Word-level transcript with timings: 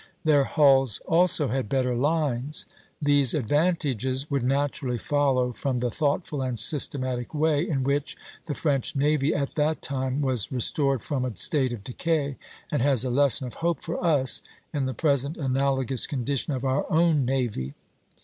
Their 0.23 0.45
hulls 0.45 0.99
also 1.05 1.49
had 1.49 1.69
better 1.69 1.93
lines. 1.93 2.65
These 2.99 3.35
advantages 3.35 4.31
would 4.31 4.41
naturally 4.43 4.97
follow 4.97 5.51
from 5.53 5.77
the 5.77 5.91
thoughtful 5.91 6.41
and 6.41 6.57
systematic 6.57 7.35
way 7.35 7.69
in 7.69 7.83
which 7.83 8.17
the 8.47 8.55
French 8.55 8.95
navy 8.95 9.31
at 9.31 9.53
that 9.53 9.83
time 9.83 10.23
was 10.23 10.51
restored 10.51 11.03
from 11.03 11.23
a 11.23 11.35
state 11.35 11.71
of 11.71 11.83
decay, 11.83 12.37
and 12.71 12.81
has 12.81 13.05
a 13.05 13.11
lesson 13.11 13.45
of 13.45 13.53
hope 13.61 13.83
for 13.83 14.03
us 14.03 14.41
in 14.73 14.87
the 14.87 14.95
present 14.95 15.37
analogous 15.37 16.07
condition 16.07 16.51
of 16.51 16.65
our 16.65 16.91
own 16.91 17.23
navy. 17.23 17.75